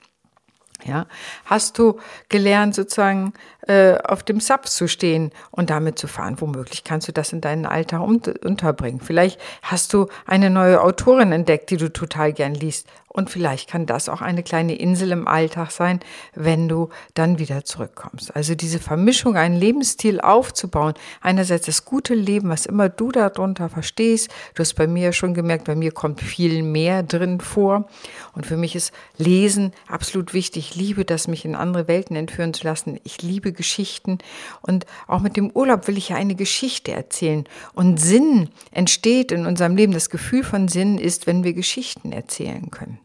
Ja, 0.83 1.07
hast 1.45 1.79
du 1.79 1.99
gelernt, 2.29 2.75
sozusagen 2.75 3.33
äh, 3.67 3.97
auf 4.03 4.23
dem 4.23 4.39
Sub 4.39 4.67
zu 4.67 4.87
stehen 4.87 5.31
und 5.51 5.69
damit 5.69 5.99
zu 5.99 6.07
fahren? 6.07 6.39
Womöglich 6.39 6.83
kannst 6.83 7.07
du 7.07 7.11
das 7.11 7.33
in 7.33 7.41
deinen 7.41 7.65
Alltag 7.65 8.01
unterbringen. 8.01 8.99
Vielleicht 9.01 9.39
hast 9.61 9.93
du 9.93 10.07
eine 10.25 10.49
neue 10.49 10.81
Autorin 10.81 11.31
entdeckt, 11.31 11.69
die 11.69 11.77
du 11.77 11.91
total 11.91 12.33
gern 12.33 12.53
liest 12.53 12.87
und 13.15 13.29
vielleicht 13.29 13.69
kann 13.69 13.85
das 13.85 14.09
auch 14.09 14.21
eine 14.21 14.43
kleine 14.43 14.75
Insel 14.75 15.13
im 15.13 15.25
Alltag 15.25 15.71
sein, 15.71 16.01
wenn 16.33 16.67
du 16.67 16.89
dann 17.13 17.39
wieder 17.39 17.63
zurückkommst. 17.63 18.35
Also 18.35 18.55
diese 18.55 18.77
Vermischung, 18.77 19.37
einen 19.37 19.55
Lebensstil 19.55 20.19
aufzubauen. 20.19 20.95
Einerseits 21.21 21.67
das 21.67 21.85
gute 21.85 22.13
Leben, 22.13 22.49
was 22.49 22.65
immer 22.65 22.89
du 22.89 23.13
darunter 23.13 23.69
verstehst. 23.69 24.29
Du 24.53 24.59
hast 24.59 24.73
bei 24.73 24.85
mir 24.85 25.13
schon 25.13 25.33
gemerkt, 25.33 25.63
bei 25.63 25.75
mir 25.75 25.93
kommt 25.93 26.19
viel 26.19 26.61
mehr 26.61 27.03
drin 27.03 27.39
vor. 27.39 27.87
Und 28.33 28.45
für 28.45 28.57
mich 28.57 28.75
ist 28.75 28.93
Lesen 29.17 29.71
absolut 29.87 30.33
wichtig. 30.33 30.71
Ich 30.71 30.75
liebe 30.75 31.05
das, 31.05 31.29
mich 31.29 31.45
in 31.45 31.55
andere 31.55 31.87
Welten 31.87 32.17
entführen 32.17 32.53
zu 32.53 32.65
lassen. 32.65 32.99
Ich 33.05 33.21
liebe 33.21 33.53
Geschichten. 33.55 34.19
Und 34.61 34.85
auch 35.07 35.21
mit 35.21 35.37
dem 35.37 35.49
Urlaub 35.51 35.87
will 35.87 35.97
ich 35.97 36.09
ja 36.09 36.15
eine 36.15 36.35
Geschichte 36.35 36.91
erzählen. 36.91 37.45
Und 37.73 37.99
Sinn 37.99 38.49
entsteht 38.71 39.31
in 39.31 39.45
unserem 39.45 39.75
Leben. 39.75 39.93
Das 39.93 40.09
Gefühl 40.09 40.43
von 40.43 40.67
Sinn 40.67 40.97
ist, 40.97 41.25
wenn 41.27 41.43
wir 41.43 41.53
Geschichten 41.53 42.11
erzählen 42.11 42.69
können. 42.69 42.99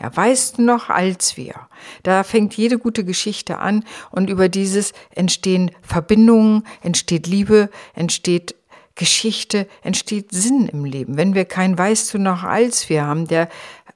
Ja, 0.00 0.14
weißt 0.16 0.58
du 0.58 0.62
noch, 0.62 0.88
als 0.88 1.36
wir. 1.36 1.54
Da 2.02 2.22
fängt 2.22 2.54
jede 2.56 2.78
gute 2.78 3.04
Geschichte 3.04 3.58
an 3.58 3.84
und 4.10 4.30
über 4.30 4.48
dieses 4.48 4.92
entstehen 5.14 5.72
Verbindungen, 5.82 6.64
entsteht 6.82 7.26
Liebe, 7.26 7.68
entsteht 7.94 8.54
Geschichte, 8.94 9.66
entsteht 9.82 10.32
Sinn 10.32 10.68
im 10.68 10.84
Leben. 10.84 11.16
Wenn 11.16 11.34
wir 11.34 11.44
kein 11.44 11.78
Weißt 11.78 12.12
du 12.12 12.18
noch, 12.18 12.42
als 12.44 12.88
wir 12.88 13.06
haben, 13.06 13.26
der 13.26 13.48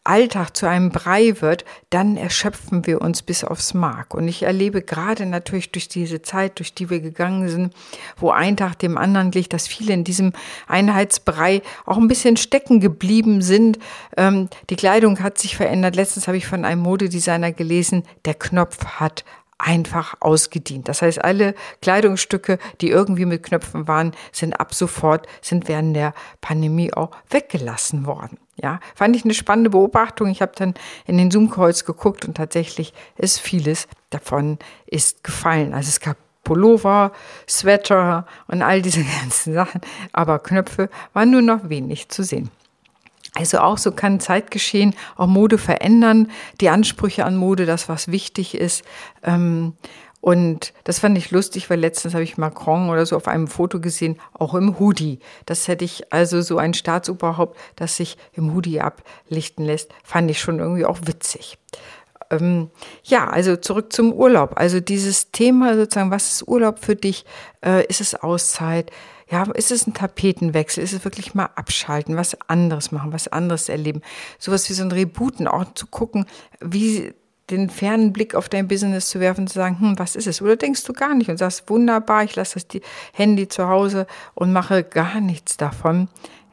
Alltag 0.04 0.54
zu 0.54 0.68
einem 0.68 0.90
Brei 0.90 1.40
wird, 1.40 1.64
dann 1.88 2.16
erschöpfen 2.18 2.87
wir 2.87 3.00
uns 3.00 3.23
bis 3.23 3.42
aufs 3.42 3.73
Mark. 3.73 4.14
Und 4.14 4.28
ich 4.28 4.42
erlebe 4.42 4.82
gerade 4.82 5.25
natürlich 5.25 5.73
durch 5.73 5.88
diese 5.88 6.20
Zeit, 6.20 6.58
durch 6.58 6.75
die 6.75 6.90
wir 6.90 7.00
gegangen 7.00 7.49
sind, 7.49 7.75
wo 8.16 8.30
ein 8.30 8.56
Tag 8.56 8.78
dem 8.78 8.99
anderen 8.99 9.30
glich, 9.30 9.49
dass 9.49 9.66
viele 9.66 9.94
in 9.94 10.04
diesem 10.04 10.32
Einheitsbrei 10.68 11.62
auch 11.87 11.96
ein 11.96 12.08
bisschen 12.08 12.37
stecken 12.37 12.80
geblieben 12.80 13.40
sind. 13.40 13.78
Ähm, 14.16 14.49
die 14.68 14.76
Kleidung 14.76 15.20
hat 15.20 15.38
sich 15.38 15.56
verändert. 15.56 15.96
Letztens 15.96 16.28
habe 16.28 16.37
ich 16.37 16.46
von 16.46 16.66
einem 16.66 16.82
Modedesigner 16.82 17.52
gelesen, 17.52 18.04
der 18.26 18.34
Knopf 18.34 18.84
hat 18.84 19.25
einfach 19.56 20.16
ausgedient. 20.20 20.88
Das 20.88 21.00
heißt, 21.00 21.25
alle 21.25 21.54
Kleidungsstücke, 21.80 22.58
die 22.80 22.90
irgendwie 22.90 23.25
mit 23.25 23.42
Knöpfen 23.42 23.88
waren, 23.88 24.12
sind 24.32 24.52
ab 24.52 24.75
sofort, 24.75 25.26
sind 25.40 25.68
während 25.68 25.96
der 25.96 26.12
Pandemie 26.40 26.92
auch 26.92 27.12
weggelassen 27.30 28.04
worden. 28.04 28.38
Ja, 28.56 28.78
fand 28.94 29.16
ich 29.16 29.25
eine 29.25 29.34
spannende 29.34 29.70
Beobachtung. 29.70 30.28
Ich 30.28 30.40
habe 30.40 30.52
dann 30.54 30.75
in 31.06 31.18
den 31.18 31.30
Zoom-Calls 31.30 31.84
geguckt 31.84 32.25
und 32.25 32.37
tatsächlich 32.37 32.94
ist 33.16 33.40
vieles 33.40 33.88
davon 34.11 34.58
ist 34.87 35.25
gefallen. 35.25 35.75
Also 35.75 35.88
es 35.88 36.00
gab 36.00 36.16
Pullover, 36.44 37.12
Sweater 37.49 38.26
und 38.46 38.62
all 38.62 38.82
diese 38.82 39.02
ganzen 39.20 39.54
Sachen, 39.54 39.80
aber 40.12 40.38
Knöpfe 40.38 40.88
waren 41.12 41.30
nur 41.30 41.42
noch 41.42 41.68
wenig 41.68 42.11
zu 42.11 42.23
sehen. 42.23 42.50
Also 43.37 43.58
auch 43.58 43.78
so 43.78 43.90
kann 43.90 44.20
Zeitgeschehen 44.20 44.94
auch 45.16 45.26
Mode 45.26 45.58
verändern, 45.58 46.30
die 46.61 46.68
Ansprüche 46.68 47.25
an 47.25 47.37
Mode, 47.37 47.66
das 47.66 47.88
was 47.88 48.08
wichtig 48.08 48.54
ist. 48.54 48.84
Ähm, 49.25 49.73
und 50.25 50.73
das 50.85 51.00
fand 51.00 51.19
ich 51.19 51.33
lustig, 51.33 51.69
weil 51.69 51.78
letztens 51.78 52.14
habe 52.14 52.25
ich 52.25 52.38
Macron 52.38 52.88
oder 52.88 53.04
so 53.04 53.14
auf 53.14 53.28
einem 53.28 53.47
Foto 53.47 53.78
gesehen, 53.78 54.19
auch 54.33 54.54
im 54.54 54.78
Hoodie. 54.78 55.19
Das 55.45 55.69
hätte 55.69 55.85
ich 55.85 56.14
also 56.14 56.40
so 56.40 56.57
ein 56.57 56.73
Staatsoberhaupt, 56.73 57.59
das 57.76 57.99
sich 57.99 58.16
im 58.33 58.54
Hoodie 58.54 58.81
ablichten 58.81 59.66
lässt, 59.66 59.93
fand 60.02 60.31
ich 60.31 60.40
schon 60.40 60.61
irgendwie 60.61 60.87
auch 60.87 61.00
witzig. 61.04 61.59
Ähm, 62.31 62.71
ja, 63.02 63.28
also 63.28 63.57
zurück 63.57 63.93
zum 63.93 64.14
Urlaub. 64.14 64.54
Also 64.57 64.81
dieses 64.81 65.31
Thema 65.31 65.76
sozusagen, 65.76 66.11
was 66.11 66.33
ist 66.33 66.49
Urlaub 66.49 66.78
für 66.78 66.97
dich? 66.97 67.26
Äh, 67.62 67.85
ist 67.88 68.00
es 68.00 68.14
Auszeit? 68.14 68.90
Ja, 69.28 69.43
ist 69.52 69.71
es 69.71 69.87
ein 69.87 69.93
Tapetenwechsel? 69.93 70.83
Ist 70.83 70.95
es 70.95 71.04
wirklich 71.04 71.35
mal 71.35 71.50
abschalten, 71.54 72.16
was 72.16 72.35
anderes 72.49 72.93
machen, 72.93 73.12
was 73.12 73.28
anderes 73.28 73.69
erleben? 73.69 74.00
Sowas 74.38 74.71
wie 74.71 74.73
so 74.75 74.85
ein 74.85 74.93
Rebooten, 74.93 75.47
auch 75.47 75.75
zu 75.75 75.87
gucken, 75.87 76.25
wie 76.62 77.12
den 77.51 77.69
fernen 77.69 78.13
Blick 78.13 78.35
auf 78.35 78.49
dein 78.49 78.69
Business 78.69 79.09
zu 79.09 79.21
werfen, 79.21 79.47
zu 79.47 79.55
sagen, 79.55 79.79
hm, 79.81 79.99
was 79.99 80.17
ist 80.17 80.27
es? 80.27 80.41
Oder 80.41 80.57
denkst 80.57 80.85
du 80.85 80.93
gar 80.93 81.15
nicht 81.15 81.31
und 81.31 81.37
sagst, 81.37 81.69
wunderbar, 81.69 82.25
ich 82.25 82.37
lasse 82.37 82.61
das 82.61 82.81
Handy 83.13 83.49
zu 83.49 83.69
Hause 83.69 84.07
und 84.35 84.53
mache 84.53 84.83
gar 84.83 85.21
nichts 85.21 85.57
davon. 85.57 86.09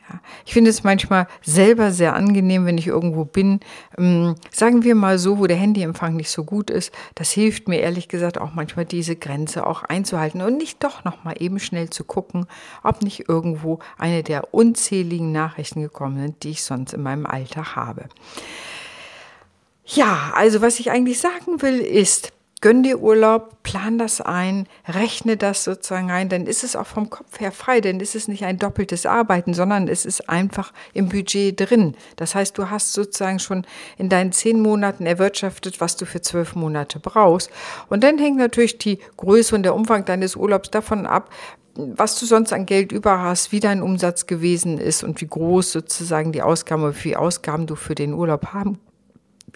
Ja, 0.09 0.19
ich 0.45 0.53
finde 0.53 0.69
es 0.69 0.83
manchmal 0.83 1.27
selber 1.41 1.91
sehr 1.91 2.15
angenehm, 2.15 2.65
wenn 2.65 2.77
ich 2.77 2.87
irgendwo 2.87 3.23
bin, 3.23 3.61
ähm, 3.97 4.35
sagen 4.51 4.83
wir 4.83 4.95
mal 4.95 5.17
so, 5.17 5.39
wo 5.39 5.47
der 5.47 5.55
Handyempfang 5.55 6.15
nicht 6.15 6.29
so 6.29 6.43
gut 6.43 6.69
ist. 6.69 6.91
Das 7.15 7.31
hilft 7.31 7.69
mir 7.69 7.79
ehrlich 7.79 8.09
gesagt 8.09 8.37
auch 8.37 8.53
manchmal 8.53 8.85
diese 8.85 9.15
Grenze 9.15 9.65
auch 9.65 9.83
einzuhalten 9.83 10.41
und 10.41 10.57
nicht 10.57 10.83
doch 10.83 11.05
noch 11.05 11.23
mal 11.23 11.35
eben 11.39 11.59
schnell 11.59 11.89
zu 11.89 12.03
gucken, 12.03 12.47
ob 12.83 13.01
nicht 13.01 13.29
irgendwo 13.29 13.79
eine 13.97 14.23
der 14.23 14.53
unzähligen 14.53 15.31
Nachrichten 15.31 15.81
gekommen 15.81 16.17
sind, 16.17 16.43
die 16.43 16.49
ich 16.49 16.63
sonst 16.63 16.93
in 16.93 17.03
meinem 17.03 17.25
Alltag 17.25 17.77
habe. 17.77 18.09
Ja, 19.83 20.31
also 20.35 20.61
was 20.61 20.79
ich 20.79 20.91
eigentlich 20.91 21.19
sagen 21.19 21.61
will 21.61 21.79
ist, 21.79 22.31
gönn 22.61 22.83
dir 22.83 22.99
Urlaub, 22.99 23.63
plan 23.63 23.97
das 23.97 24.21
ein, 24.21 24.67
rechne 24.87 25.35
das 25.35 25.63
sozusagen 25.63 26.11
ein, 26.11 26.29
dann 26.29 26.45
ist 26.45 26.63
es 26.63 26.75
auch 26.75 26.85
vom 26.85 27.09
Kopf 27.09 27.39
her 27.39 27.51
frei, 27.51 27.81
denn 27.81 27.99
es 27.99 28.13
ist 28.13 28.27
nicht 28.27 28.45
ein 28.45 28.59
doppeltes 28.59 29.07
Arbeiten, 29.07 29.55
sondern 29.55 29.87
es 29.87 30.05
ist 30.05 30.29
einfach 30.29 30.71
im 30.93 31.09
Budget 31.09 31.59
drin. 31.59 31.95
Das 32.15 32.35
heißt, 32.35 32.55
du 32.57 32.69
hast 32.69 32.93
sozusagen 32.93 33.39
schon 33.39 33.65
in 33.97 34.09
deinen 34.09 34.31
zehn 34.31 34.61
Monaten 34.61 35.07
erwirtschaftet, 35.07 35.81
was 35.81 35.97
du 35.97 36.05
für 36.05 36.21
zwölf 36.21 36.55
Monate 36.55 36.99
brauchst. 36.99 37.49
Und 37.89 38.03
dann 38.03 38.19
hängt 38.19 38.37
natürlich 38.37 38.77
die 38.77 38.99
Größe 39.17 39.55
und 39.55 39.63
der 39.63 39.75
Umfang 39.75 40.05
deines 40.05 40.35
Urlaubs 40.35 40.69
davon 40.69 41.07
ab, 41.07 41.31
was 41.73 42.19
du 42.19 42.27
sonst 42.27 42.53
an 42.53 42.67
Geld 42.67 42.91
über 42.91 43.19
hast, 43.19 43.51
wie 43.51 43.59
dein 43.59 43.81
Umsatz 43.81 44.27
gewesen 44.27 44.77
ist 44.77 45.03
und 45.03 45.19
wie 45.21 45.27
groß 45.27 45.71
sozusagen 45.71 46.31
die 46.31 46.43
Ausgaben, 46.43 46.87
wie 46.87 46.93
viele 46.97 47.19
Ausgaben 47.19 47.65
du 47.65 47.75
für 47.75 47.95
den 47.95 48.13
Urlaub 48.13 48.47
haben 48.47 48.77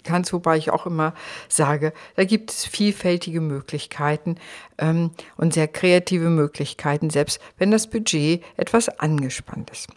kannst, 0.03 0.33
wobei 0.33 0.57
ich 0.57 0.69
auch 0.71 0.85
immer 0.85 1.13
sage, 1.47 1.93
da 2.15 2.23
gibt 2.23 2.51
es 2.51 2.65
vielfältige 2.65 3.41
Möglichkeiten 3.41 4.35
ähm, 4.77 5.11
und 5.37 5.53
sehr 5.53 5.67
kreative 5.67 6.29
Möglichkeiten, 6.29 7.09
selbst 7.09 7.39
wenn 7.57 7.71
das 7.71 7.87
Budget 7.87 8.43
etwas 8.57 8.89
angespannt 8.99 9.69
ist. 9.69 9.89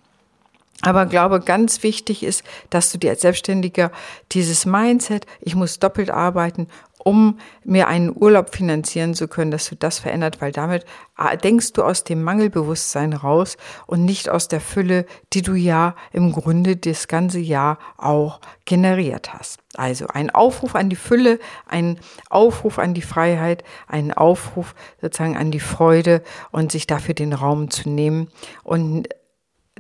Aber 0.83 1.07
glaube, 1.07 1.41
ganz 1.41 1.83
wichtig 1.83 2.23
ist, 2.23 2.45
dass 2.71 2.93
du 2.93 2.99
dir 2.99 3.11
als 3.11 3.23
Selbstständiger 3.23 3.91
dieses 4.31 4.65
Mindset, 4.65 5.27
ich 5.41 5.57
muss 5.57 5.81
doppelt 5.81 6.09
arbeiten, 6.09 6.69
um 6.99 7.39
mir 7.65 7.89
einen 7.89 8.15
Urlaub 8.15 8.55
finanzieren 8.55 9.15
zu 9.15 9.29
können, 9.29 9.51
dass 9.51 9.69
du 9.69 9.77
das 9.77 9.99
verändert, 9.99 10.41
weil 10.41 10.53
damit 10.53 10.85
ah, 11.17 11.35
denkst 11.37 11.73
du 11.73 11.83
aus 11.83 12.05
dem 12.05 12.23
Mangelbewusstsein 12.23 13.13
raus 13.13 13.57
und 13.87 14.05
nicht 14.05 14.29
aus 14.29 14.49
der 14.49 14.61
Fülle, 14.61 15.07
die 15.33 15.43
du 15.43 15.55
ja 15.55 15.95
im 16.13 16.33
Grunde 16.33 16.77
das 16.77 17.09
ganze 17.09 17.39
Jahr 17.39 17.79
auch 17.97 18.41
generiert 18.65 19.33
hast. 19.33 19.61
Also 19.75 20.07
ein 20.09 20.31
Aufruf 20.31 20.75
an 20.75 20.91
die 20.91 20.97
Fülle, 20.97 21.39
ein 21.67 21.99
Aufruf 22.31 22.79
an 22.79 22.95
die 22.95 23.03
Freiheit, 23.03 23.65
ein 23.87 24.13
Aufruf 24.13 24.75
sozusagen 25.01 25.37
an 25.37 25.51
die 25.51 25.61
Freude 25.61 26.23
und 26.51 26.73
sich 26.73 26.87
dafür 26.87 27.15
den 27.15 27.33
Raum 27.33 27.71
zu 27.71 27.89
nehmen 27.89 28.29
und 28.65 29.09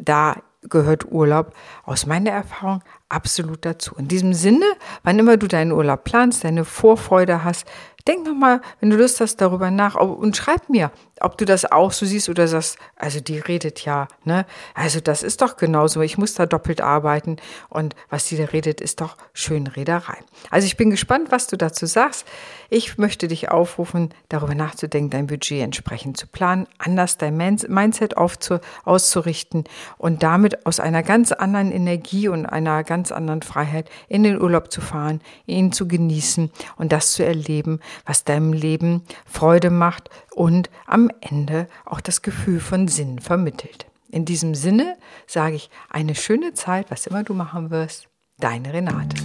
da 0.00 0.36
gehört 0.68 1.10
Urlaub 1.10 1.52
aus 1.84 2.06
meiner 2.06 2.30
Erfahrung 2.30 2.82
absolut 3.08 3.64
dazu. 3.64 3.94
In 3.96 4.08
diesem 4.08 4.34
Sinne, 4.34 4.66
wann 5.02 5.18
immer 5.18 5.36
du 5.36 5.46
deinen 5.46 5.72
Urlaub 5.72 6.04
planst, 6.04 6.44
deine 6.44 6.64
Vorfreude 6.64 7.44
hast, 7.44 7.66
denk 8.08 8.26
nochmal, 8.26 8.60
wenn 8.80 8.90
du 8.90 8.96
Lust 8.96 9.20
hast, 9.20 9.36
darüber 9.36 9.70
nach 9.70 9.94
und 9.94 10.36
schreib 10.36 10.68
mir, 10.68 10.90
ob 11.20 11.36
du 11.38 11.44
das 11.44 11.70
auch 11.70 11.92
so 11.92 12.06
siehst 12.06 12.28
oder 12.28 12.48
sagst, 12.48 12.78
also 12.96 13.20
die 13.20 13.38
redet 13.38 13.84
ja, 13.84 14.08
ne? 14.24 14.46
Also 14.74 15.00
das 15.00 15.22
ist 15.22 15.42
doch 15.42 15.56
genauso, 15.56 16.00
ich 16.00 16.18
muss 16.18 16.34
da 16.34 16.46
doppelt 16.46 16.80
arbeiten 16.80 17.36
und 17.68 17.94
was 18.08 18.26
die 18.26 18.36
da 18.36 18.44
redet, 18.44 18.80
ist 18.80 19.00
doch 19.00 19.16
Schönrederei. 19.32 20.18
Also 20.50 20.66
ich 20.66 20.76
bin 20.76 20.90
gespannt, 20.90 21.30
was 21.30 21.46
du 21.46 21.56
dazu 21.56 21.86
sagst. 21.86 22.26
Ich 22.70 22.98
möchte 22.98 23.28
dich 23.28 23.50
aufrufen, 23.50 24.12
darüber 24.28 24.54
nachzudenken, 24.54 25.10
dein 25.10 25.26
Budget 25.26 25.62
entsprechend 25.62 26.16
zu 26.16 26.26
planen, 26.26 26.66
anders 26.78 27.16
dein 27.16 27.36
Mindset 27.36 28.16
aufzu 28.16 28.58
auszurichten 28.84 29.64
und 29.96 30.22
damit 30.22 30.66
aus 30.66 30.78
einer 30.78 31.02
ganz 31.02 31.32
anderen 31.32 31.72
Energie 31.72 32.28
und 32.28 32.46
einer 32.46 32.84
ganz 32.84 33.10
anderen 33.10 33.42
Freiheit 33.42 33.90
in 34.08 34.22
den 34.22 34.40
Urlaub 34.40 34.70
zu 34.70 34.80
fahren, 34.80 35.20
ihn 35.46 35.72
zu 35.72 35.88
genießen 35.88 36.50
und 36.76 36.92
das 36.92 37.12
zu 37.12 37.24
erleben, 37.24 37.80
was 38.04 38.24
deinem 38.24 38.52
Leben 38.52 39.02
Freude 39.26 39.70
macht 39.70 40.10
und 40.34 40.70
am 40.86 41.10
Ende 41.20 41.66
auch 41.84 42.00
das 42.00 42.22
Gefühl 42.22 42.60
von 42.60 42.88
Sinn 42.88 43.18
vermittelt. 43.18 43.86
In 44.10 44.24
diesem 44.24 44.54
Sinne 44.54 44.96
sage 45.26 45.56
ich 45.56 45.70
eine 45.90 46.14
schöne 46.14 46.54
Zeit, 46.54 46.90
was 46.90 47.06
immer 47.06 47.24
du 47.24 47.34
machen 47.34 47.70
wirst. 47.70 48.08
Deine 48.38 48.72
Renate. 48.72 49.16